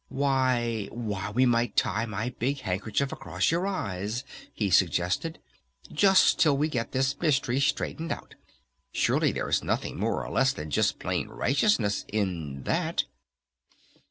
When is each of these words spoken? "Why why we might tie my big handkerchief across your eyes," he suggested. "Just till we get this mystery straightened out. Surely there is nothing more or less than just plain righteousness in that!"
"Why 0.09 0.89
why 0.91 1.29
we 1.29 1.45
might 1.45 1.75
tie 1.75 2.07
my 2.07 2.31
big 2.39 2.61
handkerchief 2.61 3.11
across 3.11 3.51
your 3.51 3.67
eyes," 3.67 4.23
he 4.51 4.71
suggested. 4.71 5.37
"Just 5.93 6.39
till 6.39 6.57
we 6.57 6.69
get 6.69 6.91
this 6.91 7.15
mystery 7.21 7.59
straightened 7.59 8.11
out. 8.11 8.33
Surely 8.91 9.31
there 9.31 9.47
is 9.47 9.63
nothing 9.63 9.99
more 9.99 10.25
or 10.25 10.31
less 10.31 10.53
than 10.53 10.71
just 10.71 10.97
plain 10.97 11.27
righteousness 11.27 12.03
in 12.11 12.63
that!" 12.63 13.03